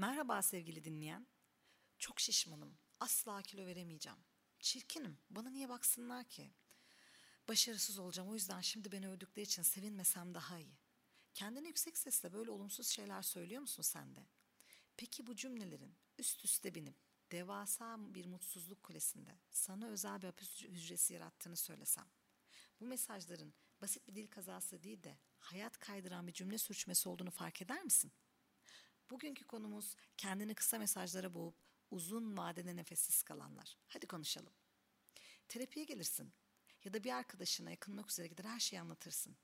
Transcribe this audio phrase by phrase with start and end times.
[0.00, 1.26] Merhaba sevgili dinleyen.
[1.98, 2.78] Çok şişmanım.
[3.00, 4.18] Asla kilo veremeyeceğim.
[4.60, 5.18] Çirkinim.
[5.30, 6.50] Bana niye baksınlar ki?
[7.48, 8.28] Başarısız olacağım.
[8.28, 10.78] O yüzden şimdi beni övdükleri için sevinmesem daha iyi.
[11.34, 14.26] Kendine yüksek sesle böyle olumsuz şeyler söylüyor musun sen de?
[14.96, 16.96] Peki bu cümlelerin üst üste binip
[17.32, 22.06] devasa bir mutsuzluk kulesinde sana özel bir hapis hücresi yarattığını söylesem.
[22.80, 27.62] Bu mesajların basit bir dil kazası değil de hayat kaydıran bir cümle sürçmesi olduğunu fark
[27.62, 28.12] eder misin?
[29.10, 31.54] Bugünkü konumuz kendini kısa mesajlara boğup
[31.90, 33.76] uzun vadede nefessiz kalanlar.
[33.88, 34.52] Hadi konuşalım.
[35.48, 36.32] Terapiye gelirsin
[36.84, 39.36] ya da bir arkadaşına yakınmak üzere gider her şeyi anlatırsın.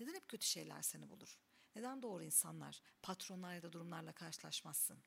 [0.00, 1.38] Neden hep kötü şeyler seni bulur?
[1.76, 5.02] Neden doğru insanlar, patronlar ya da durumlarla karşılaşmazsın?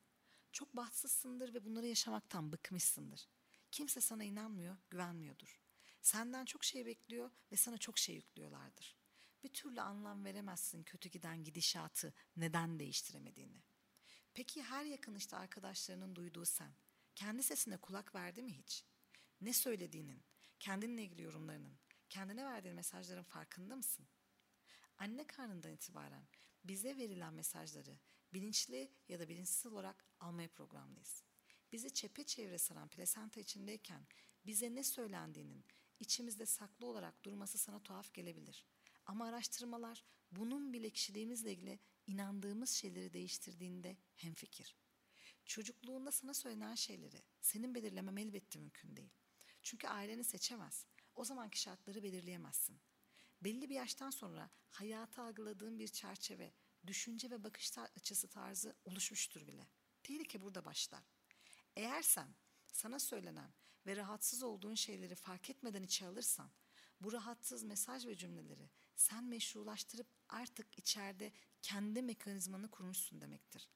[0.52, 3.28] Çok bahtsızsındır ve bunları yaşamaktan bıkmışsındır.
[3.72, 5.60] Kimse sana inanmıyor, güvenmiyordur.
[6.02, 8.96] Senden çok şey bekliyor ve sana çok şey yüklüyorlardır.
[9.44, 13.62] Bir türlü anlam veremezsin kötü giden gidişatı neden değiştiremediğini.
[14.36, 16.74] Peki her yakın işte arkadaşlarının duyduğu sen,
[17.14, 18.84] kendi sesine kulak verdi mi hiç?
[19.40, 20.22] Ne söylediğinin,
[20.58, 21.78] kendinle ilgili yorumlarının,
[22.08, 24.06] kendine verdiğin mesajların farkında mısın?
[24.98, 26.26] Anne karnından itibaren
[26.64, 27.98] bize verilen mesajları
[28.32, 31.24] bilinçli ya da bilinçsiz olarak almaya programlıyız.
[31.72, 34.06] Bizi çepeçevre saran plasenta içindeyken
[34.46, 35.64] bize ne söylendiğinin
[36.00, 38.66] içimizde saklı olarak durması sana tuhaf gelebilir.
[39.06, 44.76] Ama araştırmalar bunun bile kişiliğimizle ilgili inandığımız şeyleri değiştirdiğinde hemfikir.
[45.44, 49.12] Çocukluğunda sana söylenen şeyleri senin belirlemem elbette mümkün değil.
[49.62, 50.86] Çünkü aileni seçemez.
[51.14, 52.80] O zamanki şartları belirleyemezsin.
[53.40, 56.52] Belli bir yaştan sonra hayata algıladığın bir çerçeve,
[56.86, 59.68] düşünce ve bakış açısı tarzı oluşmuştur bile.
[60.02, 61.02] Tehlike burada başlar.
[61.76, 62.34] Eğer sen
[62.72, 63.54] sana söylenen
[63.86, 66.50] ve rahatsız olduğun şeyleri fark etmeden içe alırsan,
[67.00, 71.32] bu rahatsız mesaj ve cümleleri sen meşrulaştırıp artık içeride
[71.66, 73.68] kendi mekanizmanı kurmuşsun demektir.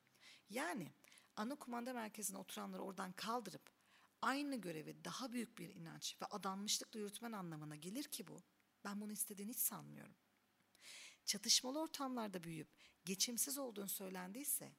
[0.50, 0.92] Yani
[1.36, 3.70] ana kumanda merkezine oturanları oradan kaldırıp
[4.22, 8.42] aynı görevi daha büyük bir inanç ve adanmışlıkla yürütmen anlamına gelir ki bu.
[8.84, 10.14] Ben bunu istediğini hiç sanmıyorum.
[11.24, 12.68] Çatışmalı ortamlarda büyüyüp
[13.04, 14.72] geçimsiz olduğun söylendiyse,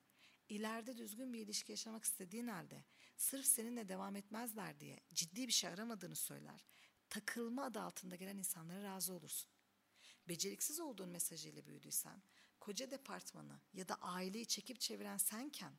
[0.50, 2.84] ileride düzgün bir ilişki yaşamak istediğin halde
[3.18, 6.66] sırf seninle devam etmezler diye ciddi bir şey aramadığını söyler,
[7.10, 9.52] takılma adı altında gelen insanlara razı olursun.
[10.28, 12.24] Beceriksiz olduğun mesajıyla büyüdüysen,
[12.62, 15.74] koca departmanı ya da aileyi çekip çeviren senken,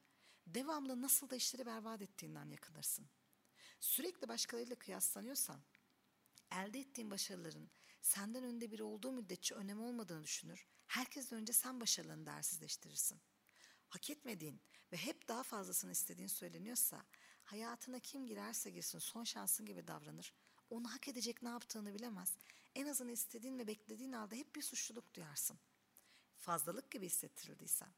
[0.46, 3.06] devamlı nasıl da işleri berbat ettiğinden yakınırsın.
[3.80, 5.60] Sürekli başkalarıyla kıyaslanıyorsan,
[6.52, 7.70] elde ettiğin başarıların
[8.02, 13.20] senden önde biri olduğu müddetçe önemi olmadığını düşünür, herkesten önce sen başarılarını değersizleştirirsin.
[13.88, 14.60] Hak etmediğin
[14.92, 17.06] ve hep daha fazlasını istediğin söyleniyorsa,
[17.44, 20.34] hayatına kim girerse girsin son şansın gibi davranır,
[20.70, 22.36] onu hak edecek ne yaptığını bilemez,
[22.74, 25.58] en azını istediğin ve beklediğin halde hep bir suçluluk duyarsın.
[26.42, 27.88] Fazlalık gibi hissettirildiysen,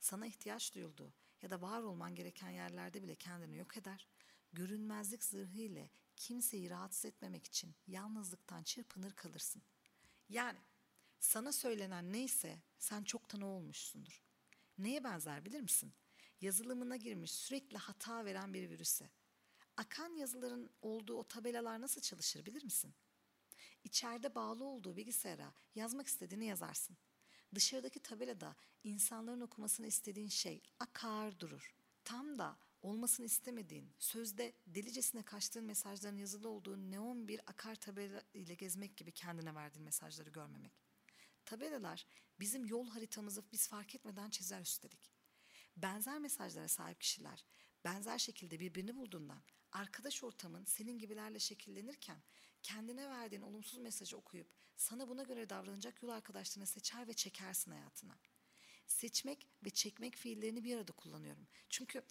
[0.00, 4.08] sana ihtiyaç duyulduğu ya da var olman gereken yerlerde bile kendini yok eder,
[4.52, 9.62] görünmezlik zırhı ile kimseyi rahatsız etmemek için yalnızlıktan çırpınır kalırsın.
[10.28, 10.58] Yani
[11.20, 14.22] sana söylenen neyse sen çoktan o olmuşsundur.
[14.78, 15.94] Neye benzer bilir misin?
[16.40, 19.10] Yazılımına girmiş sürekli hata veren bir virüse.
[19.76, 22.94] Akan yazıların olduğu o tabelalar nasıl çalışır bilir misin?
[23.84, 26.96] İçeride bağlı olduğu bilgisayara yazmak istediğini yazarsın.
[27.54, 31.74] Dışarıdaki tabelada insanların okumasını istediğin şey akar durur.
[32.04, 38.54] Tam da olmasını istemediğin, sözde delicesine kaçtığın mesajların yazılı olduğu neon bir akar tabela ile
[38.54, 40.72] gezmek gibi kendine verdiğin mesajları görmemek.
[41.44, 42.06] Tabelalar
[42.40, 45.10] bizim yol haritamızı biz fark etmeden çizer üstelik.
[45.76, 47.44] Benzer mesajlara sahip kişiler
[47.84, 49.42] benzer şekilde birbirini bulduğundan
[49.72, 52.22] arkadaş ortamın senin gibilerle şekillenirken
[52.64, 58.18] kendine verdiğin olumsuz mesajı okuyup sana buna göre davranacak yol arkadaşlarını seçer ve çekersin hayatına.
[58.86, 61.46] Seçmek ve çekmek fiillerini bir arada kullanıyorum.
[61.68, 62.02] Çünkü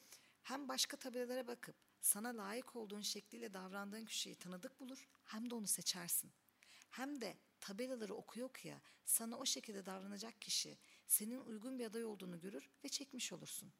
[0.44, 5.68] hem başka tabelalara bakıp sana layık olduğun şekliyle davrandığın kişiyi tanıdık bulur hem de onu
[5.68, 6.31] seçersin.
[6.90, 10.78] Hem de tabelaları okuya okuya sana o şekilde davranacak kişi
[11.08, 13.74] senin uygun bir aday olduğunu görür ve çekmiş olursun.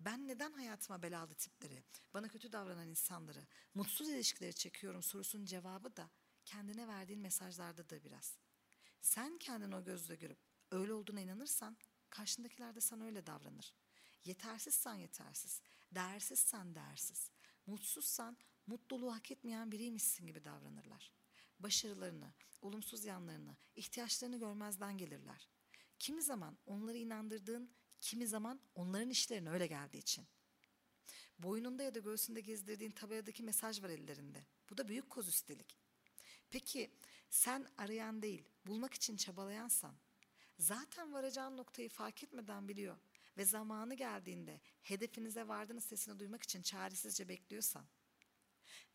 [0.00, 1.84] Ben neden hayatıma belalı tipleri,
[2.14, 6.10] bana kötü davranan insanları, mutsuz ilişkileri çekiyorum sorusunun cevabı da
[6.44, 8.38] kendine verdiğin mesajlarda da biraz.
[9.00, 10.38] Sen kendini o gözle görüp
[10.70, 11.76] öyle olduğuna inanırsan
[12.10, 13.74] karşındakiler de sana öyle davranır.
[14.24, 15.62] Yetersizsen yetersiz,
[15.92, 17.30] değersizsen değersiz,
[17.66, 18.36] mutsuzsan
[18.66, 21.12] mutluluğu hak etmeyen biriymişsin gibi davranırlar.
[21.58, 25.48] Başarılarını, olumsuz yanlarını, ihtiyaçlarını görmezden gelirler.
[25.98, 27.70] Kimi zaman onları inandırdığın,
[28.06, 30.26] kimi zaman onların işlerine öyle geldiği için.
[31.38, 34.46] Boynunda ya da göğsünde gezdirdiğin tabeladaki mesaj var ellerinde.
[34.70, 35.76] Bu da büyük koz üstelik.
[36.50, 36.90] Peki
[37.30, 39.94] sen arayan değil, bulmak için çabalayansan,
[40.58, 42.96] zaten varacağın noktayı fark etmeden biliyor
[43.36, 47.86] ve zamanı geldiğinde hedefinize vardığınız sesini duymak için çaresizce bekliyorsan,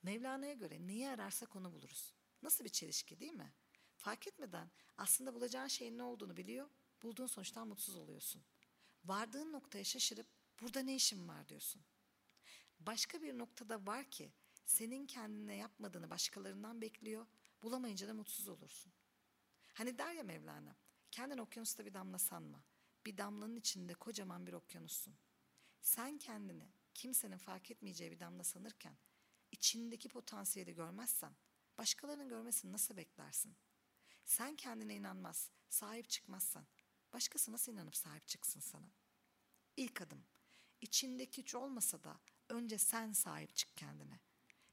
[0.03, 2.13] Mevlana'ya göre neyi ararsak onu buluruz.
[2.41, 3.53] Nasıl bir çelişki değil mi?
[3.97, 6.69] Fark etmeden aslında bulacağın şeyin ne olduğunu biliyor,
[7.03, 8.43] bulduğun sonuçtan mutsuz oluyorsun.
[9.05, 10.27] Vardığın noktaya şaşırıp
[10.61, 11.81] burada ne işim var diyorsun.
[12.79, 14.31] Başka bir noktada var ki
[14.65, 17.27] senin kendine yapmadığını başkalarından bekliyor,
[17.63, 18.93] bulamayınca da mutsuz olursun.
[19.73, 20.75] Hani der ya Mevlana,
[21.11, 22.63] kendin okyanusta bir damla sanma.
[23.05, 25.15] Bir damlanın içinde kocaman bir okyanussun.
[25.81, 28.97] Sen kendini kimsenin fark etmeyeceği bir damla sanırken
[29.51, 31.35] içindeki potansiyeli görmezsen
[31.77, 33.55] başkalarının görmesini nasıl beklersin?
[34.25, 36.65] Sen kendine inanmaz, sahip çıkmazsan
[37.13, 38.91] başkası nasıl inanıp sahip çıksın sana?
[39.77, 40.23] İlk adım
[40.81, 42.19] içindeki güç olmasa da
[42.49, 44.19] önce sen sahip çık kendine.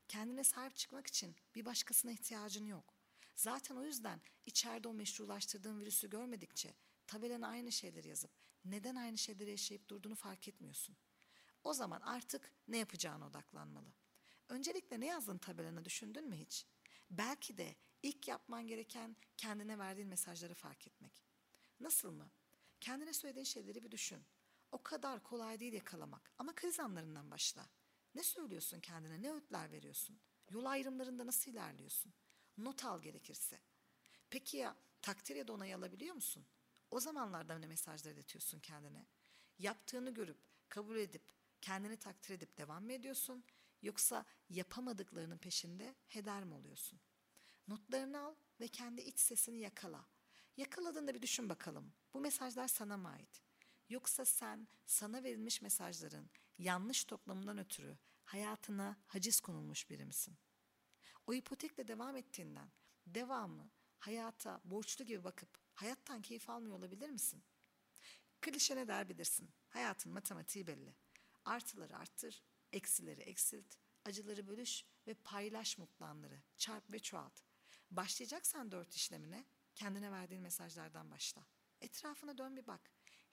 [0.09, 2.95] Kendine sahip çıkmak için bir başkasına ihtiyacın yok.
[3.35, 6.75] Zaten o yüzden içeride o meşrulaştırdığın virüsü görmedikçe
[7.07, 8.31] tabelana aynı şeyleri yazıp
[8.65, 10.97] neden aynı şeyleri yaşayıp durduğunu fark etmiyorsun.
[11.65, 13.93] O zaman artık ne yapacağına odaklanmalı.
[14.49, 16.67] Öncelikle ne yazdın tabelana düşündün mü hiç?
[17.11, 21.28] Belki de ilk yapman gereken kendine verdiğin mesajları fark etmek.
[21.81, 22.31] Nasıl mı?
[22.81, 24.25] Kendine söylediğin şeyleri bir düşün.
[24.73, 27.69] O kadar kolay değil yakalamak ama kriz anlarından başla.
[28.15, 30.21] Ne söylüyorsun kendine, ne öğütler veriyorsun?
[30.51, 32.13] Yol ayrımlarında nasıl ilerliyorsun?
[32.57, 33.61] Not al gerekirse.
[34.31, 36.47] Peki ya takdir ya da onay alabiliyor musun?
[36.91, 39.07] O zamanlarda ne mesajlar iletiyorsun kendine?
[39.59, 40.39] Yaptığını görüp,
[40.69, 41.23] kabul edip,
[41.61, 43.45] kendini takdir edip devam mı ediyorsun?
[43.83, 47.01] Yoksa yapamadıklarının peşinde heder mi oluyorsun?
[47.69, 50.07] Notlarını al ve kendi iç sesini yakala.
[50.59, 51.93] Yakaladığında bir düşün bakalım.
[52.15, 53.43] Bu mesajlar sana mı ait?
[53.89, 60.39] Yoksa sen sana verilmiş mesajların yanlış toplamından ötürü hayatına haciz konulmuş biri misin?
[61.27, 62.71] O ipotekle devam ettiğinden
[63.07, 67.43] devamı hayata borçlu gibi bakıp hayattan keyif almıyor olabilir misin?
[68.41, 69.51] Klişe ne der bilirsin.
[69.69, 70.95] Hayatın matematiği belli.
[71.45, 73.75] Artıları arttır, eksileri eksilt,
[74.05, 76.43] acıları bölüş ve paylaş mutlu anları.
[76.57, 77.41] Çarp ve çoğalt.
[77.91, 79.45] Başlayacaksan dört işlemine
[79.79, 81.43] kendine verdiğin mesajlardan başla.
[81.81, 82.81] Etrafına dön bir bak.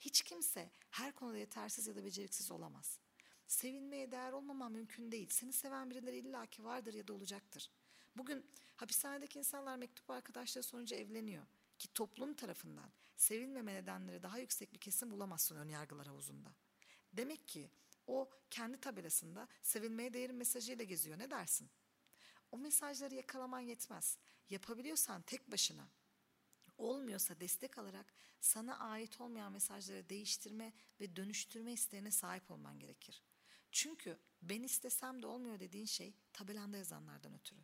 [0.00, 3.00] Hiç kimse her konuda yetersiz ya da beceriksiz olamaz.
[3.46, 5.28] Sevinmeye değer olmaman mümkün değil.
[5.30, 7.70] Seni seven birileri illaki vardır ya da olacaktır.
[8.16, 8.46] Bugün
[8.76, 11.46] hapishanedeki insanlar mektup arkadaşları sonucu evleniyor.
[11.78, 16.54] Ki toplum tarafından sevilmeme nedenleri daha yüksek bir kesim bulamazsın ön yargılar havuzunda.
[17.12, 17.70] Demek ki
[18.06, 21.18] o kendi tabelasında sevilmeye değerin mesajıyla geziyor.
[21.18, 21.70] Ne dersin?
[22.52, 24.18] O mesajları yakalaman yetmez.
[24.50, 25.88] Yapabiliyorsan tek başına
[26.78, 33.22] olmuyorsa destek alarak sana ait olmayan mesajları değiştirme ve dönüştürme isteğine sahip olman gerekir.
[33.72, 37.60] Çünkü ben istesem de olmuyor dediğin şey tabelanda yazanlardan ötürü.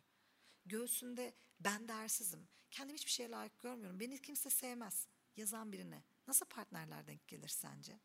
[0.65, 7.07] Göğsünde ben değersizim, kendimi hiçbir şeye layık görmüyorum, beni kimse sevmez yazan birine nasıl partnerler
[7.07, 7.99] denk gelir sence?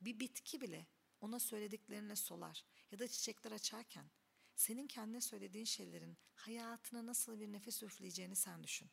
[0.00, 0.86] Bir bitki bile
[1.20, 4.10] ona söylediklerine solar ya da çiçekler açarken
[4.56, 8.90] senin kendine söylediğin şeylerin hayatına nasıl bir nefes üfleyeceğini sen düşün.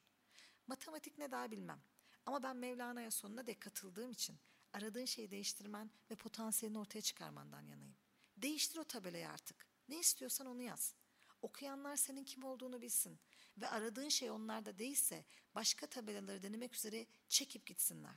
[0.68, 1.81] Matematik ne daha bilmem.
[2.25, 4.39] Ama ben Mevlana'ya sonuna dek katıldığım için
[4.74, 7.95] aradığın şeyi değiştirmen ve potansiyelini ortaya çıkarmandan yanayım.
[8.38, 9.68] Değiştir o tabelayı artık.
[9.89, 10.95] Ne istiyorsan onu yaz.
[11.42, 13.19] Okuyanlar senin kim olduğunu bilsin
[13.57, 15.25] ve aradığın şey onlarda değilse
[15.56, 18.15] başka tabelaları denemek üzere çekip gitsinler.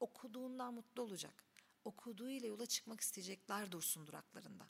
[0.00, 1.44] Okuduğundan mutlu olacak.
[1.84, 4.68] Okuduğuyla yola çıkmak isteyecekler dursun duraklarında.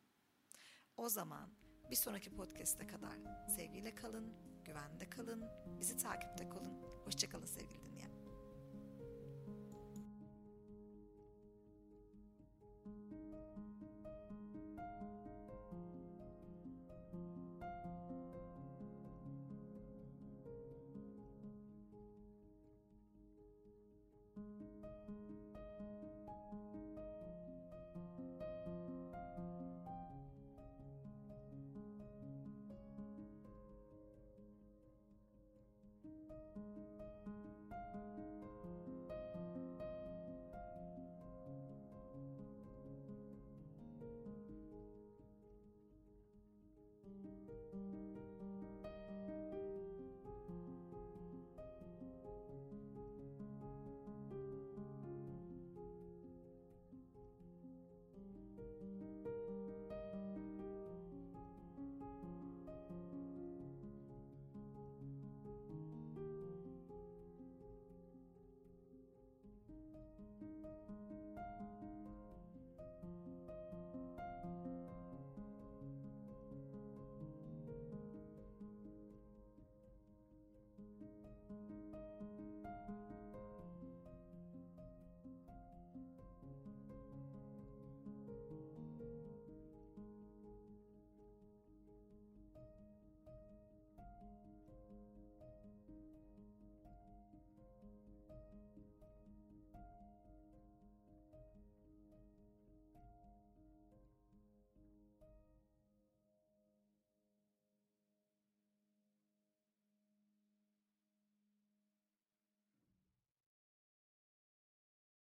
[0.97, 1.53] O zaman
[1.91, 3.19] bir sonraki podcast'e kadar
[3.57, 5.45] sevgiyle kalın, güvende kalın,
[5.81, 6.92] bizi takipte kalın.
[7.05, 8.11] Hoşçakalın sevgili dinleyen.